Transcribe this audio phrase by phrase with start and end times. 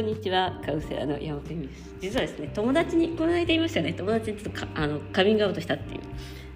[0.00, 1.94] こんにちはカウンセラーの山本由美です。
[2.00, 3.92] 実はですね友達にこの間言いましたよね。
[3.92, 6.00] 友達にちょっとかあのカミングアウトしたっていう。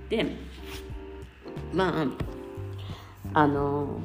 [0.09, 0.27] で
[1.75, 2.07] ま
[3.35, 4.01] ああの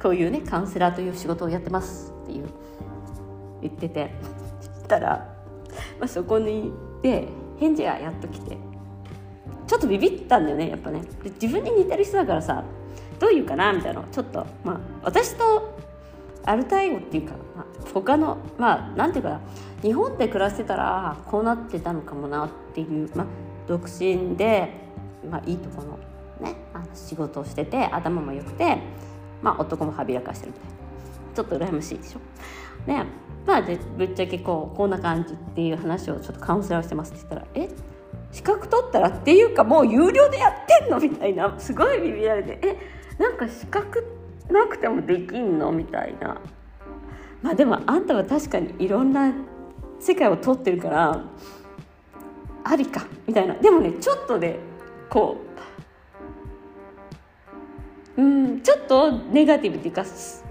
[0.00, 2.46] こういうねカウンセラーという仕事をやってますっていう
[3.62, 4.12] 言ってて。
[4.60, 5.28] そしたら、
[5.98, 6.70] まあ、そこに
[7.02, 7.26] で
[7.58, 8.56] 返事がやっと来て。
[9.66, 11.00] ちょっとビビったんだよねやっぱね。
[11.24, 12.62] で自分に似てる人だからさ
[13.18, 15.75] どういうかなみたいなちょっとまあ私と
[16.46, 19.40] アルタイゴっていうか、まあ、他のまあなんていうかな
[19.82, 23.26] 日本で暮らしてたらこうなってたのかもなっていう、まあ、
[23.66, 24.70] 独身で、
[25.30, 25.98] まあ、いいとこの,、
[26.40, 28.78] ね、あの仕事をしてて頭も良くて、
[29.42, 30.76] まあ、男もはびらかしてるみたいな
[31.34, 32.20] ちょっと羨ましいでしょ。
[32.90, 33.04] ね
[33.44, 37.68] まあ、でぶっちゃけこうこんな感じっていう話をちょっとカウンセラーしてますって言ったら「え？
[38.32, 43.22] 資格取ったらっていうかもう有料でやってんの?」みたいなすごいビビられて「え？
[43.22, 44.15] なんか資格って
[44.50, 45.72] なくてもできんの？
[45.72, 46.40] みたいな。
[47.42, 49.32] まあでもあんたは確かにいろんな
[50.00, 51.24] 世界を取ってるから
[52.64, 53.06] ありか？
[53.26, 53.54] みたいな。
[53.54, 54.58] でもねちょっとで、ね、
[55.10, 55.38] こ
[58.16, 60.04] ううんちょっとネガティブっていうか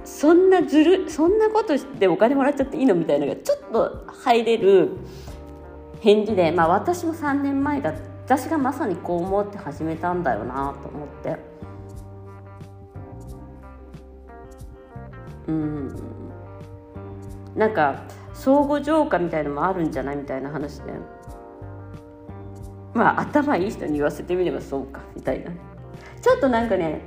[0.04, 4.92] そんなずるそんなことしてお金もらっちゃっていいのみたいなのがちょっと入れる
[6.02, 7.94] 返事でまあ私も3年前だ
[8.26, 11.38] 私がまさにこう思って始めたんだよなと思って。
[15.48, 15.96] うん。
[17.56, 20.92] なんか相互浄化みたいのもあるんじゃないみたいな話で
[22.94, 25.52] まあ頭いい人に言わせてみればそうかみたいな。
[26.22, 27.02] ちょっとなんかね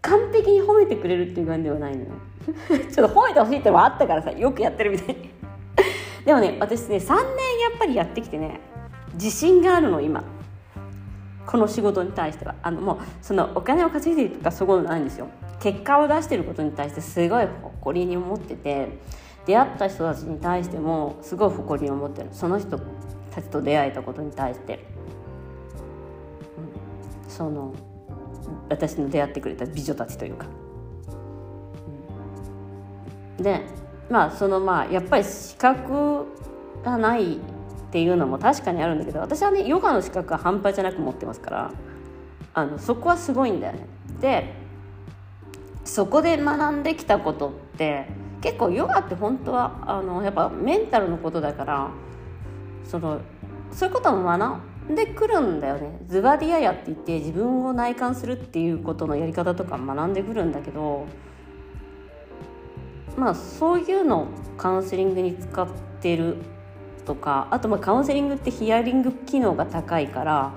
[0.00, 2.10] 完璧に褒めてくれるっていう感じではないのよ。
[2.90, 5.30] ちょっと褒めてほしいってのもあったからさよくやってるみたいに。
[6.24, 7.22] でもね私ね3年や
[7.74, 8.60] っぱりやってきてね
[9.14, 10.24] 自信があるの今。
[11.44, 12.54] この仕事に対しては。
[12.62, 15.28] あのもうそのお金を稼いでるとかそういうことないんですよ。
[15.62, 18.88] 結果を出してることに対してすごい誇りに思ってて
[19.46, 22.80] 出会った人たちに対してもすごい誇りに思ってるその人
[23.30, 24.84] たちと出会えたことに対して、
[27.24, 27.72] うん、その
[28.68, 30.46] 私の出会ってくれた美女たちというか。
[33.38, 33.60] うん、で
[34.10, 36.26] まあそのまあやっぱり資格
[36.84, 37.38] がないっ
[37.92, 41.70] ていうのも確かにあるんだけど私はねヨガの資格は半端じゃなく持ってますから
[42.54, 43.86] あのそこはすごいんだよね。
[44.20, 44.61] で
[45.92, 48.06] そこで学んできたことって
[48.40, 51.90] 結構ヨガって本当はあのやっぱメンタルのことだから
[52.82, 53.20] その
[53.72, 55.98] そういうことも学んでくるんだよね。
[56.08, 61.04] ズバディアヤって言って自分を内観するっていうことのやり方とか学んでくるんだけど
[63.18, 64.26] まあそういうのを
[64.56, 65.68] カウンセリングに使っ
[66.00, 66.38] てる
[67.04, 70.54] とかあとまあカウンセリングってヒアリング機能が高いから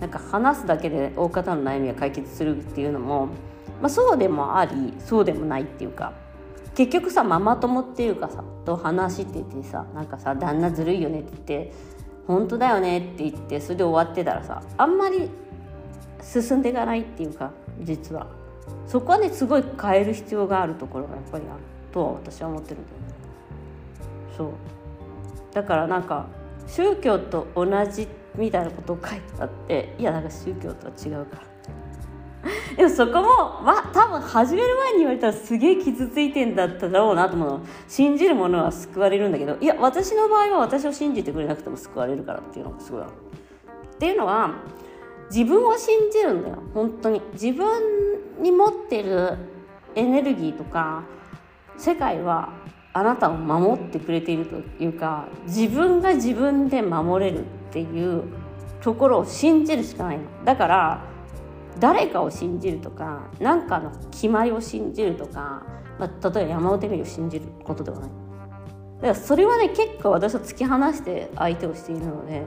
[0.00, 3.30] なんか話すだけで大方の悩みが解決するっていうのも、
[3.84, 6.14] まあ、そうでもありそうでもないっていうか
[6.74, 11.72] 結局さママ友っていうかさと話しててさなんかさ旦那ずるいよねって言って
[12.26, 15.28] 本当だよねって言ってそれで終わってたらさあんまり
[16.22, 17.52] 進んでいかないっていうか
[17.82, 18.26] 実は。
[18.86, 21.60] そこはねすごい変える必要があるところがやっぱりある
[21.92, 23.04] とは私は思ってるんだよね。
[24.34, 24.48] そう。
[25.52, 26.26] だからなんか
[26.66, 31.53] 宗教と同じみたいなことを書いてあっていやなんか宗教とは違うから。
[32.76, 37.66] でもそこも、まあ、多分始める前に言われたらすげえ傷ついてんだっただろうなと思うの。
[37.88, 43.10] 信じる者は救われるんだけどいや私の場合は私を信じてくれなくても救われるからっていうのがすごいある。
[43.94, 44.54] っていうのは
[45.30, 47.22] 自分を信じるんだよ本当に。
[47.32, 47.82] 自分
[48.40, 49.36] に持ってる
[49.94, 51.02] エネルギーとか
[51.76, 52.52] 世界は
[52.92, 57.42] あなたを守ってくれているというか自分が自分で守れるっ
[57.72, 58.24] ていう
[58.80, 60.24] ところを信じるしかないの。
[60.44, 61.13] だから
[61.78, 65.62] 誰かを信じるとか何かの決まりを信じるとか、
[65.98, 68.10] まあ、例えば山本由美を信じることではない。
[68.10, 72.42] だからそれはね結構私は突き放して相手をしているので、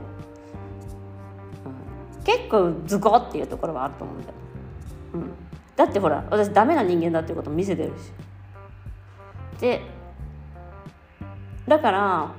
[2.18, 4.34] うん、結構ズコっていうところはあると思うんだよ、
[5.16, 5.32] うん、
[5.76, 8.12] だってほら私ダメな人間だっていうことも見せてるし。
[9.60, 9.82] で
[11.68, 12.32] だから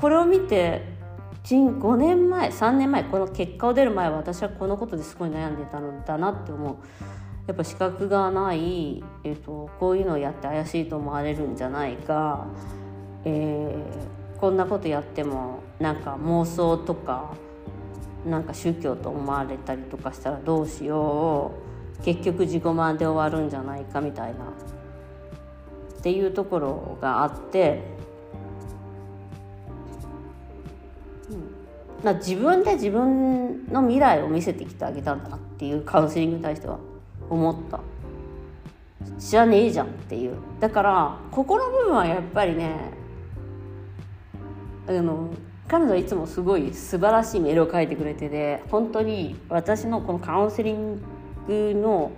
[0.00, 0.89] これを見て
[1.44, 6.76] 5年前3年前この結果を出る前は私はこのことですごい悩んでたのだなって思う。
[7.46, 12.46] やっぱ資格がない、えーと、こういうのをやって怪しいと思われるんじゃないか、
[13.24, 17.34] えー、こんなことやってもなんか妄想とか
[18.24, 21.52] なんか宗教と思われたりとかしたらどうしよ
[22.00, 22.04] う。
[22.04, 24.44] 結局自己満で終わるんじゃないかみたいな。
[25.98, 27.82] っていうところがあって
[32.02, 36.78] うん、自分で自分の未来を見せてきてあげたんだなっていうカウンセリングに対しては
[37.28, 37.80] 思った、
[39.18, 40.36] じゃねえじゃんっていう。
[40.58, 42.74] だからここの部分はやっぱりね
[44.88, 45.30] あの
[45.68, 51.00] 彼女はいつもすごい素晴らしいメールを書いてくれてて本当に私のこのカウンセリン
[51.46, 52.10] グの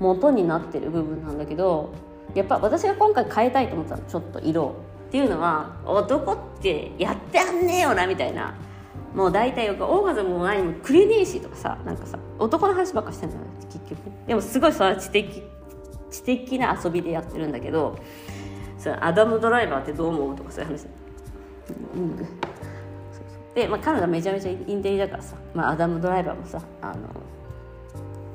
[0.00, 1.92] 元になってる部分なんだけど
[2.34, 4.74] やっぱ私が今回変えたいと思ったのちょっと色。
[5.08, 8.54] っていうのは男ってやってやんねえよなみたいな。
[9.14, 13.98] もう大体よくオーガズムも何もくれねえしとかさなんかさ男の話ばっかしてんだよ結局。
[14.26, 15.42] でもすごいそれは知的
[16.10, 17.98] 知的な遊びでやってるんだけど
[18.78, 20.86] そアダムドライバーってどう思うとかそういう話、
[21.94, 22.16] うん、
[23.54, 27.08] で、まあ、彼女めちゃめちゃインテリだからさ、まあ、アダムドライバーもさあの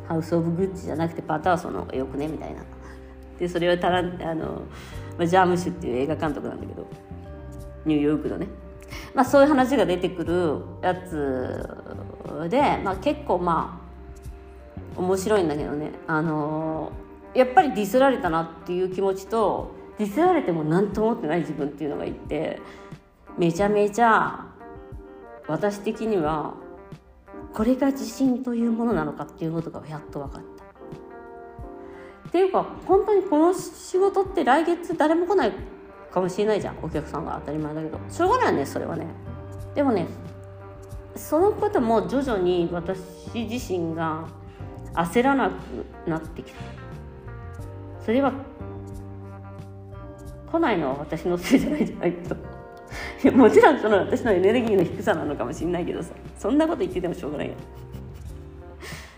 [0.07, 2.61] ハウス・オブ・グッチじゃなくてパターソンのよくねみたいな。
[3.39, 4.03] でそれはタラあ
[4.35, 4.63] の、
[5.17, 6.87] まあ、ジャームシュっていう映画監督なんだけど
[7.85, 8.47] ニューヨークのね、
[9.13, 11.67] まあ、そういう話が出てくるやつ
[12.49, 13.79] で、まあ、結構ま
[14.95, 16.91] あ面白いんだけどねあの
[17.33, 22.61] やっぱりディスられたなっていう気持ちとディスられても何と思ってない自分っていうのがいて
[23.37, 24.45] めちゃめちゃ
[25.47, 26.53] 私的には
[27.53, 30.63] これが自信というものなのかっていうことがやっと分かった。
[32.29, 35.53] っていうか本当にこの仕事って来月誰も来ない
[36.13, 36.77] かもしれないじゃん。
[36.81, 37.99] お客さんが当たり前だけど。
[38.09, 39.07] しょうがないねそれはね。
[39.73, 40.07] でもね
[41.15, 42.99] そのことも徐々に私
[43.33, 44.27] 自身が
[44.93, 46.59] 焦らなくなってきた。
[48.05, 48.31] それは
[50.51, 56.13] 来ないのは私のせいじゃないじゃないけどもちろんその私のエネルギーの低さなのかもしれないけどさ。
[56.37, 57.53] そんなこと言っててもしょうがないよ。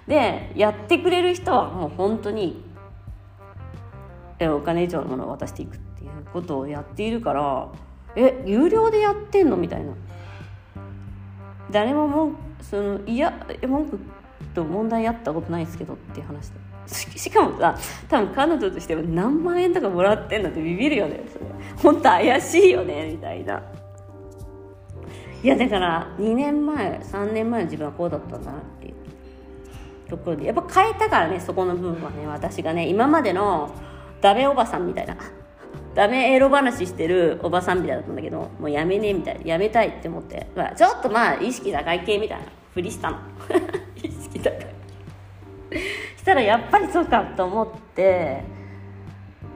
[0.08, 2.64] でやってくれる人はもう本当に
[4.40, 5.76] お金以上のものを渡していく。
[5.76, 5.80] っ
[6.34, 7.70] ことをやっているから
[8.16, 9.58] え有料でやってんの？
[9.58, 9.94] みたいな。
[11.72, 12.32] 誰もも
[12.62, 13.34] そのいや
[13.68, 14.00] 文句
[14.54, 16.60] と問題あったことないですけどっていう話で。
[16.88, 17.76] しかもさ
[18.08, 21.24] 多分彼女としては何万円とかもらってんのってビビるよね。
[21.32, 21.46] それ
[21.82, 23.62] 本当怪しいよねみたいな。
[25.44, 28.96] いやだから2年前3年前の自分はこうだったんだなっていう。
[30.08, 33.72] ところでやっぱ変えたからねそこの部分はね私がね今までの
[34.22, 35.18] ダメおばさんみたいな。
[35.96, 42.46] ダメエロ話してるおばさんみたいだったんだけどもうやめねえみたいやめたいって思って、まあ、ちょっとまあ意識高い系みたいな。
[42.74, 43.18] ふりしたの。
[44.04, 44.58] 意識高い。
[46.18, 48.44] したらやっぱりそうかと思って。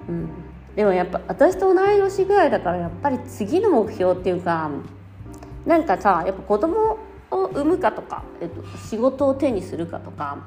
[0.08, 0.30] うん。
[0.76, 4.70] でもやっぱ私と同い年ぐらいだからやっぱり次の目標っていうか
[5.66, 6.98] なんかさやっぱ子供
[7.32, 10.38] を産むかとか、えっと、仕事を手にするかとか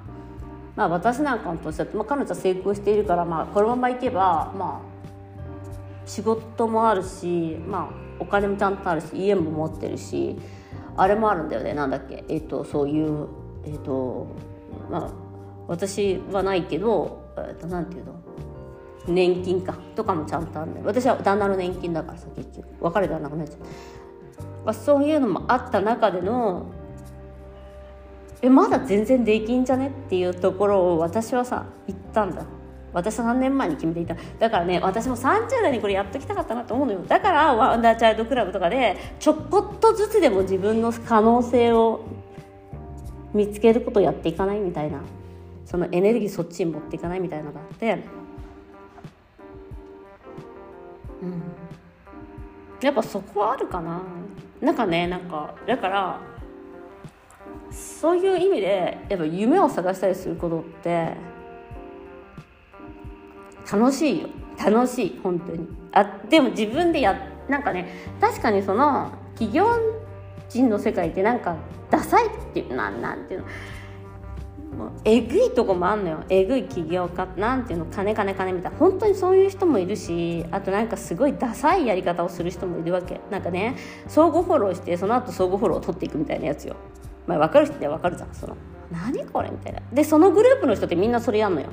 [0.75, 4.92] まあ、私なんかの年だと、まあ、彼女は成功しているから、まあ、このままいけば、まあ、
[6.13, 10.37] 仕事もあるし、まあ、お金もちゃんとあるし家も持ってるし
[10.97, 13.29] あれもあるんだよねなんだっけ、えっと、そういう
[13.65, 14.27] えっと
[14.91, 15.11] まあ
[15.69, 18.13] 私はないけど、えっと、なんていうの？
[19.07, 19.75] 年金か。
[19.97, 20.87] とかもちゃんとあるんだよ。
[20.87, 22.69] 私は旦那の年金だからさ結局。
[22.81, 23.59] 別れたらなくなっちゃう、
[24.65, 26.67] まあ、そういうのもあった中での
[28.43, 29.89] えまだ全然できんじゃね？
[29.89, 32.45] っていうところを私はさ言ったんだ。
[32.93, 34.17] 私は3年前に決めていた。
[34.39, 37.01] だからね私も30代にこれやっときたかったなと思うのよ。
[37.07, 42.05] だからワンダーチャイルドクラブとかでちょこっとずつでも自分の可能性を
[43.33, 45.01] 見つけることをやっていかないみたいな。
[45.65, 47.99] そのエネルギーそっちに持っていかないみたいなのがあって。
[51.23, 51.43] うん。
[52.83, 54.03] やっぱそこはあるかな。
[54.61, 56.21] なんかねなんかだから
[57.71, 61.15] そういう意味でやっぱ夢を探したりすることって
[63.73, 64.29] 楽しいよ。
[64.63, 65.67] 楽しい本当に。
[65.93, 67.89] あでも自分でやなんかね
[68.21, 69.67] 確かにその企業
[70.49, 71.57] 人の世界ってなんか
[71.91, 73.47] ダサいっていうなんなんていうの。
[74.73, 76.25] もうえぐいとこもあんのよ。
[76.31, 77.87] えぐい起業家なんていうの。
[77.87, 78.79] 金金金みたいな。
[78.79, 83.21] 本当にそういう人もいるしあとなんかすごいダサいやり方をする人もいるわけ。
[83.31, 83.77] なんかね
[84.07, 86.77] 相互フォローしてその後相互フォローを取っていくみたいなやつよ。
[87.27, 88.35] まあ、分かる人には分かるじゃん。
[88.35, 88.57] その
[88.91, 89.81] 何これみたいな。
[89.93, 91.69] でそのグループの人ってみんなそれやんのよ。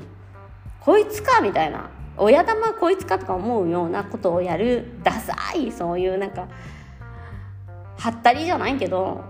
[0.90, 1.88] こいつかみたいな。
[2.16, 6.48] 親玉こいつかとか思うようなことをやるダサいそういうなんか
[7.96, 9.22] はったりじゃないけど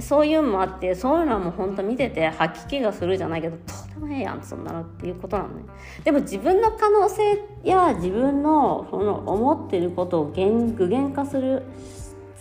[0.00, 5.62] そういうのもあってそういうのはもう本当見てて吐き気がするじゃないけどどうでもええやんそんなのっていうことなのね。
[6.04, 11.62] でも自分の可能性や自分のその思ってることを具現化する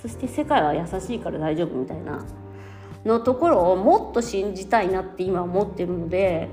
[0.01, 2.25] そして世界は優しいから大丈夫みたいな
[3.05, 6.49] のところをもっと信じたいなって今思ってるので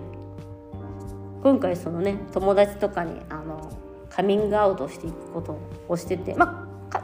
[1.47, 3.71] 今回そのね友達とかにあの
[4.11, 5.57] カミングアウトしていくこと
[5.89, 7.03] をしててまあ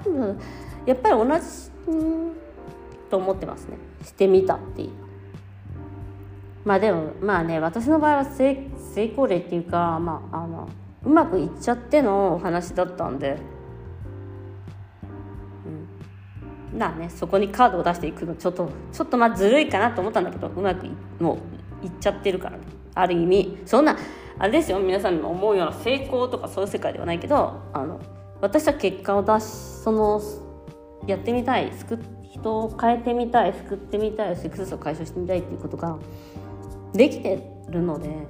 [0.84, 1.44] やっぱり同じ
[3.08, 3.76] と思ってますね。
[4.04, 4.90] してみたっていう。
[6.64, 8.66] まあでもまあね私の場合は成
[9.12, 10.68] 功例っていうかまああの
[11.04, 13.38] うまくいっちゃってのお話だったんで、
[16.72, 20.88] うん、まあねそこにカードを出していくのちょっとちょっとまあずるいかなと思ったんだけどうまく
[21.20, 21.38] も
[21.80, 22.64] ういっちゃってるからね。
[22.94, 23.58] ある意味。
[23.64, 23.96] そんな
[24.38, 28.00] あれですよ皆さんの思うような成功とかそういう世界ではないけどあの
[28.40, 30.20] 私は結果を出しその
[31.06, 31.98] やってみたい救
[32.32, 35.98] 人を変えてみたい救ってみたいセックスを解消してみたいっていうことが
[36.92, 38.26] できてるので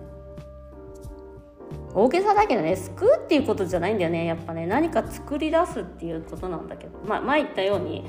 [1.94, 4.66] 大げさだけどね救うっていうことじゃないんだよねやっぱね。
[4.66, 8.06] 何か作り出すっていうことなんだけど、まあ、前言ったように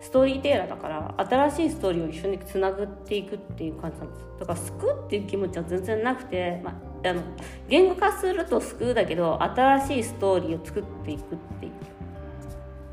[0.00, 4.26] ストーリーテーラーだから新しいストーリーを一緒につなぐっていくっていう感じなんです。
[4.38, 6.70] だから救うっていう気持ちは全然なくて、ま
[7.04, 7.22] あ、あの
[7.68, 11.72] 言語化すると救うだけど新しいストーリーを作っていくっていう。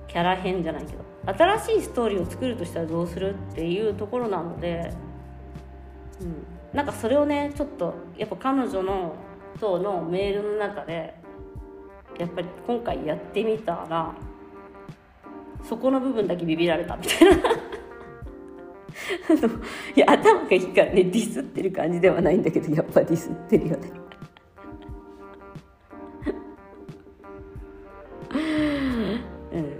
[0.07, 1.03] キャラ編じゃないけど。
[1.25, 4.93] 新しいストーリーを作るとしたらどうするっていうところなので、
[6.21, 9.15] うん、なんかそれをねちょっとやっぱ彼女の
[9.59, 11.13] とのメールの中で
[12.19, 14.13] やっぱり今回やってみたら
[15.63, 17.37] そこの部分だけビビられたみたいな。
[19.95, 23.91] いや頭がいいからねディスってる感じではないんだけどやっぱディスってるよね。
[29.53, 29.75] うん。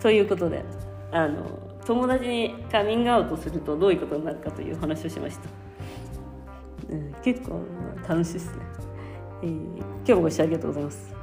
[0.00, 0.64] ということで
[1.12, 1.44] あの
[1.84, 5.48] 友達にカミングアウトするとどういうことになるかという話をしました、
[6.90, 7.60] うん、結構
[8.08, 8.52] 楽しいですね、
[9.42, 11.15] えー、今日もご視聴ありがとうございます。